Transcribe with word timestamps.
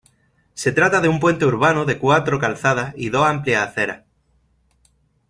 Se 0.55 0.71
trata 0.71 0.99
de 0.99 1.09
un 1.09 1.19
puente 1.19 1.45
urbano 1.45 1.85
de 1.85 1.99
cuatro 1.99 2.39
calzadas 2.39 2.95
y 2.97 3.09
dos 3.11 3.23
amplias 3.27 3.67
aceras. 3.69 4.01